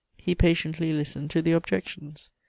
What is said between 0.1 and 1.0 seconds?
He patiently